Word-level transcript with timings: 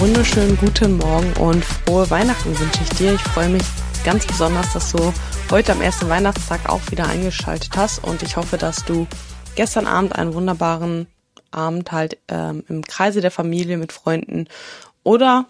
wunderschönen 0.00 0.56
guten 0.56 0.96
Morgen 0.96 1.30
und 1.34 1.62
frohe 1.62 2.08
Weihnachten 2.08 2.58
wünsche 2.58 2.82
ich 2.82 2.88
dir. 2.96 3.12
Ich 3.12 3.20
freue 3.20 3.50
mich 3.50 3.62
ganz 4.02 4.26
besonders, 4.26 4.72
dass 4.72 4.92
du 4.92 5.12
heute 5.50 5.72
am 5.72 5.82
ersten 5.82 6.08
Weihnachtstag 6.08 6.70
auch 6.70 6.80
wieder 6.90 7.06
eingeschaltet 7.06 7.76
hast 7.76 8.02
und 8.02 8.22
ich 8.22 8.38
hoffe, 8.38 8.56
dass 8.56 8.82
du 8.86 9.06
gestern 9.56 9.86
Abend 9.86 10.16
einen 10.16 10.32
wunderbaren 10.32 11.06
Abend 11.50 11.92
halt 11.92 12.16
ähm, 12.28 12.64
im 12.68 12.82
Kreise 12.82 13.20
der 13.20 13.30
Familie 13.30 13.76
mit 13.76 13.92
Freunden 13.92 14.48
oder 15.02 15.44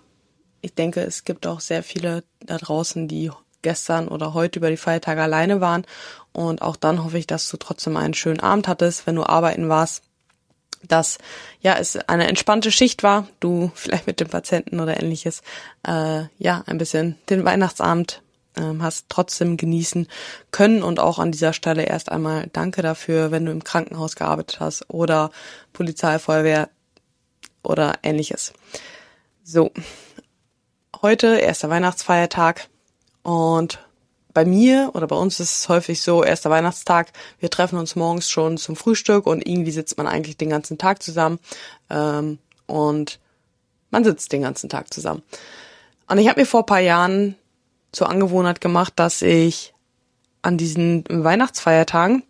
ich 0.63 0.75
denke, 0.75 1.03
es 1.03 1.23
gibt 1.23 1.47
auch 1.47 1.61
sehr 1.61 1.85
viele 1.85 2.25
da 2.41 2.59
draußen, 2.59 3.07
die 3.07 3.31
gestern 3.63 4.09
oder 4.09 4.35
heute 4.35 4.59
über 4.59 4.71
die 4.71 4.77
Feiertage 4.77 5.23
alleine 5.23 5.61
waren 5.61 5.87
und 6.33 6.61
auch 6.61 6.75
dann 6.75 7.05
hoffe 7.05 7.19
ich, 7.19 7.29
dass 7.29 7.49
du 7.49 7.57
trotzdem 7.57 7.97
einen 7.97 8.15
schönen 8.15 8.41
Abend 8.41 8.67
hattest, 8.67 9.07
wenn 9.07 9.15
du 9.15 9.23
arbeiten 9.23 9.69
warst 9.69 10.03
dass 10.87 11.19
ja 11.61 11.77
es 11.79 11.97
eine 11.97 12.29
entspannte 12.29 12.73
Schicht 12.73 13.03
war, 13.03 13.29
du 13.41 13.71
vielleicht 13.75 14.07
mit 14.07 14.21
dem 14.21 14.29
Patienten 14.29 14.81
oder 14.81 15.01
ähnliches. 15.01 15.43
Äh, 15.87 16.25
ja 16.39 16.63
ein 16.67 16.79
bisschen 16.79 17.19
den 17.29 17.45
Weihnachtsabend 17.45 18.23
ähm, 18.57 18.83
hast 18.83 19.07
trotzdem 19.09 19.57
genießen 19.57 20.09
können 20.51 20.83
und 20.83 20.99
auch 20.99 21.19
an 21.19 21.33
dieser 21.33 21.53
Stelle 21.53 21.85
erst 21.85 22.11
einmal 22.11 22.49
danke 22.53 22.83
dafür, 22.83 23.31
wenn 23.31 23.47
du 23.47 23.53
im 23.53 23.65
Krankenhaus 23.65 24.17
gearbeitet 24.17 24.61
hast 24.61 24.91
oder 24.91 25.31
Polizei, 25.73 26.19
Feuerwehr 26.19 26.69
oder 27.63 27.95
ähnliches. 28.03 28.53
So, 29.45 29.71
heute 31.03 31.39
erster 31.39 31.71
Weihnachtsfeiertag 31.71 32.69
und 33.23 33.79
bei 34.33 34.45
mir 34.45 34.91
oder 34.95 35.07
bei 35.07 35.17
uns 35.17 35.41
ist 35.41 35.57
es 35.57 35.69
häufig 35.69 36.03
so, 36.03 36.23
erster 36.23 36.51
Weihnachtstag, 36.51 37.13
wir 37.39 37.51
treffen 37.51 37.79
uns 37.79 37.97
morgens 37.97 38.31
schon 38.31 38.59
zum 38.59 38.77
Frühstück 38.77 39.27
und 39.27 39.47
irgendwie 39.47 39.71
sitzt 39.71 39.97
man 39.99 40.07
eigentlich 40.07 40.37
den 40.37 40.51
ganzen 40.51 40.79
Tag 40.79 41.03
zusammen 41.03 41.39
ähm, 41.89 42.39
und 42.67 43.19
man 43.91 44.05
sitzt 44.05 44.33
den 44.33 44.43
ganzen 44.43 44.69
Tag 44.69 44.93
zusammen. 44.93 45.23
Und 46.09 46.19
ich 46.19 46.29
habe 46.29 46.41
mir 46.41 46.47
vor 46.47 46.67
paar 46.67 46.81
Jahren 46.81 47.37
zur 47.93 48.09
Angewohnheit 48.09 48.61
gemacht, 48.61 48.93
dass 48.97 49.23
ich 49.23 49.75
an 50.43 50.57
diesen 50.57 51.05
Weihnachtsfeiertagen 51.09 52.23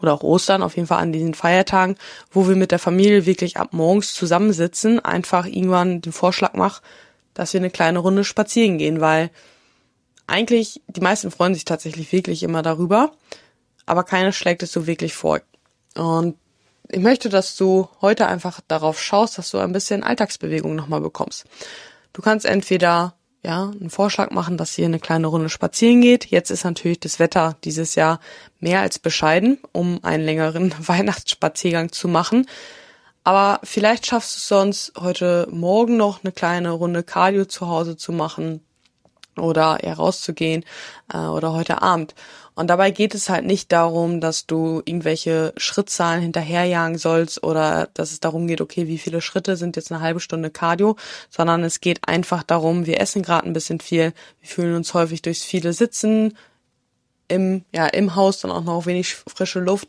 oder 0.00 0.14
auch 0.14 0.22
Ostern, 0.22 0.62
auf 0.62 0.76
jeden 0.76 0.88
Fall 0.88 1.02
an 1.02 1.12
diesen 1.12 1.34
Feiertagen, 1.34 1.96
wo 2.30 2.48
wir 2.48 2.56
mit 2.56 2.70
der 2.70 2.78
Familie 2.78 3.26
wirklich 3.26 3.56
ab 3.56 3.72
morgens 3.72 4.14
zusammensitzen, 4.14 5.00
einfach 5.00 5.46
irgendwann 5.46 6.00
den 6.00 6.12
Vorschlag 6.12 6.54
mache, 6.54 6.82
dass 7.34 7.52
wir 7.52 7.60
eine 7.60 7.70
kleine 7.70 7.98
Runde 7.98 8.24
spazieren 8.24 8.78
gehen, 8.78 9.00
weil 9.00 9.30
eigentlich, 10.30 10.82
die 10.86 11.00
meisten 11.00 11.30
freuen 11.30 11.54
sich 11.54 11.64
tatsächlich 11.64 12.12
wirklich 12.12 12.42
immer 12.42 12.62
darüber, 12.62 13.12
aber 13.86 14.04
keiner 14.04 14.32
schlägt 14.32 14.62
es 14.62 14.72
so 14.72 14.86
wirklich 14.86 15.14
vor. 15.14 15.40
Und 15.96 16.36
ich 16.88 17.00
möchte, 17.00 17.28
dass 17.28 17.56
du 17.56 17.88
heute 18.00 18.26
einfach 18.26 18.60
darauf 18.66 19.00
schaust, 19.00 19.38
dass 19.38 19.50
du 19.50 19.58
ein 19.58 19.72
bisschen 19.72 20.02
Alltagsbewegung 20.02 20.74
nochmal 20.74 21.00
bekommst. 21.00 21.44
Du 22.12 22.22
kannst 22.22 22.46
entweder 22.46 23.14
ja, 23.42 23.70
einen 23.70 23.90
Vorschlag 23.90 24.30
machen, 24.30 24.56
dass 24.56 24.76
ihr 24.76 24.84
eine 24.84 24.98
kleine 24.98 25.26
Runde 25.26 25.48
spazieren 25.48 26.00
geht. 26.00 26.26
Jetzt 26.26 26.50
ist 26.50 26.64
natürlich 26.64 27.00
das 27.00 27.18
Wetter 27.18 27.56
dieses 27.64 27.94
Jahr 27.94 28.20
mehr 28.58 28.80
als 28.80 28.98
bescheiden, 28.98 29.58
um 29.72 30.02
einen 30.02 30.24
längeren 30.24 30.74
Weihnachtsspaziergang 30.86 31.92
zu 31.92 32.08
machen. 32.08 32.46
Aber 33.24 33.60
vielleicht 33.62 34.06
schaffst 34.06 34.34
du 34.34 34.38
es 34.38 34.48
sonst 34.48 34.92
heute 34.98 35.46
Morgen 35.50 35.96
noch 35.96 36.22
eine 36.22 36.32
kleine 36.32 36.70
Runde 36.70 37.02
Cardio 37.02 37.44
zu 37.44 37.68
Hause 37.68 37.96
zu 37.96 38.12
machen 38.12 38.62
oder 39.40 39.82
eher 39.82 39.94
rauszugehen 39.94 40.64
äh, 41.12 41.18
oder 41.18 41.52
heute 41.52 41.82
Abend. 41.82 42.14
Und 42.54 42.66
dabei 42.68 42.90
geht 42.90 43.14
es 43.14 43.30
halt 43.30 43.46
nicht 43.46 43.72
darum, 43.72 44.20
dass 44.20 44.46
du 44.46 44.82
irgendwelche 44.84 45.54
Schrittzahlen 45.56 46.20
hinterherjagen 46.20 46.98
sollst 46.98 47.42
oder 47.42 47.88
dass 47.94 48.12
es 48.12 48.20
darum 48.20 48.46
geht, 48.46 48.60
okay, 48.60 48.86
wie 48.86 48.98
viele 48.98 49.20
Schritte 49.20 49.56
sind 49.56 49.76
jetzt 49.76 49.90
eine 49.90 50.02
halbe 50.02 50.20
Stunde 50.20 50.50
Cardio, 50.50 50.96
sondern 51.30 51.64
es 51.64 51.80
geht 51.80 52.06
einfach 52.06 52.42
darum, 52.42 52.86
wir 52.86 53.00
essen 53.00 53.22
gerade 53.22 53.46
ein 53.46 53.54
bisschen 53.54 53.80
viel, 53.80 54.12
wir 54.40 54.48
fühlen 54.48 54.76
uns 54.76 54.92
häufig 54.92 55.22
durchs 55.22 55.42
viele 55.42 55.72
Sitzen 55.72 56.36
im, 57.28 57.64
ja, 57.72 57.86
im 57.86 58.14
Haus, 58.14 58.40
dann 58.40 58.50
auch 58.50 58.64
noch 58.64 58.86
wenig 58.86 59.14
frische 59.14 59.60
Luft. 59.60 59.88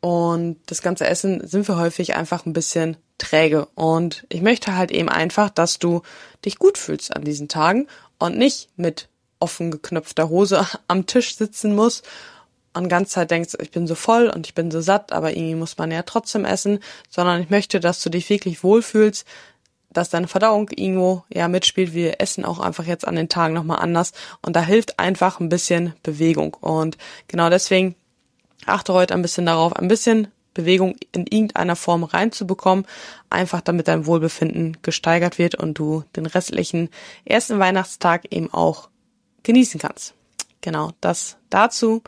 Und 0.00 0.58
das 0.66 0.82
ganze 0.82 1.06
Essen 1.06 1.44
sind 1.46 1.66
wir 1.66 1.76
häufig 1.76 2.14
einfach 2.14 2.46
ein 2.46 2.52
bisschen 2.52 2.96
träge. 3.18 3.66
Und 3.74 4.24
ich 4.28 4.42
möchte 4.42 4.76
halt 4.76 4.90
eben 4.90 5.08
einfach, 5.08 5.50
dass 5.50 5.78
du 5.78 6.02
dich 6.44 6.58
gut 6.58 6.78
fühlst 6.78 7.14
an 7.14 7.24
diesen 7.24 7.48
Tagen 7.48 7.86
und 8.18 8.38
nicht 8.38 8.68
mit 8.76 9.08
offen 9.40 9.70
geknöpfter 9.70 10.28
Hose 10.28 10.66
am 10.88 11.06
Tisch 11.06 11.36
sitzen 11.36 11.74
muss 11.74 12.02
und 12.74 12.88
ganz 12.88 13.10
Zeit 13.10 13.30
denkst, 13.30 13.54
ich 13.60 13.70
bin 13.70 13.86
so 13.86 13.94
voll 13.94 14.28
und 14.28 14.46
ich 14.46 14.54
bin 14.54 14.70
so 14.70 14.80
satt, 14.80 15.12
aber 15.12 15.30
irgendwie 15.32 15.54
muss 15.54 15.78
man 15.78 15.90
ja 15.90 16.02
trotzdem 16.02 16.44
essen, 16.44 16.80
sondern 17.10 17.42
ich 17.42 17.50
möchte, 17.50 17.80
dass 17.80 18.00
du 18.00 18.10
dich 18.10 18.28
wirklich 18.30 18.62
wohlfühlst, 18.62 19.26
dass 19.90 20.10
deine 20.10 20.28
Verdauung 20.28 20.68
irgendwo 20.70 21.24
ja 21.32 21.48
mitspielt. 21.48 21.94
Wir 21.94 22.20
essen 22.20 22.44
auch 22.44 22.58
einfach 22.60 22.84
jetzt 22.84 23.06
an 23.06 23.16
den 23.16 23.28
Tagen 23.28 23.54
nochmal 23.54 23.80
anders 23.80 24.12
und 24.42 24.54
da 24.54 24.60
hilft 24.60 24.98
einfach 24.98 25.40
ein 25.40 25.48
bisschen 25.48 25.94
Bewegung 26.02 26.54
und 26.54 26.98
genau 27.26 27.50
deswegen 27.50 27.94
achte 28.66 28.92
heute 28.92 29.14
ein 29.14 29.22
bisschen 29.22 29.46
darauf, 29.46 29.74
ein 29.74 29.88
bisschen 29.88 30.28
Bewegung 30.58 30.96
in 31.12 31.26
irgendeiner 31.26 31.76
Form 31.76 32.02
reinzubekommen, 32.02 32.84
einfach 33.30 33.60
damit 33.60 33.86
dein 33.86 34.06
Wohlbefinden 34.06 34.76
gesteigert 34.82 35.38
wird 35.38 35.54
und 35.54 35.78
du 35.78 36.02
den 36.16 36.26
restlichen 36.26 36.90
ersten 37.24 37.60
Weihnachtstag 37.60 38.32
eben 38.32 38.52
auch 38.52 38.88
genießen 39.44 39.80
kannst. 39.80 40.14
Genau, 40.60 40.90
das 41.00 41.36
dazu. 41.48 42.02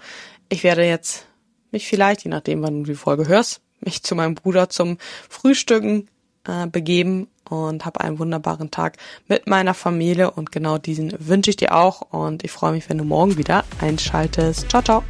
Ich 0.49 0.65
werde 0.65 0.85
jetzt 0.85 1.27
mich 1.71 1.87
vielleicht, 1.87 2.25
je 2.25 2.31
nachdem, 2.31 2.63
wann 2.63 2.83
du 2.83 2.91
die 2.91 2.97
Folge 2.97 3.29
hörst, 3.29 3.61
mich 3.79 4.03
zu 4.03 4.17
meinem 4.17 4.35
Bruder 4.35 4.69
zum 4.69 4.99
Frühstücken 5.29 6.09
äh, 6.47 6.67
begeben 6.67 7.29
und 7.49 7.85
habe 7.85 8.01
einen 8.01 8.19
wunderbaren 8.19 8.73
Tag 8.73 8.97
mit 9.29 9.47
meiner 9.47 9.75
Familie 9.75 10.33
und 10.33 10.51
genau 10.51 10.79
diesen 10.79 11.15
wünsche 11.19 11.51
ich 11.51 11.57
dir 11.57 11.77
auch 11.77 12.03
und 12.11 12.43
ich 12.43 12.51
freue 12.51 12.73
mich, 12.73 12.89
wenn 12.91 12.99
du 12.99 13.05
morgen 13.05 13.37
wieder 13.37 13.65
einschaltest. 13.81 14.69
Ciao, 14.69 14.83
ciao. 14.83 15.05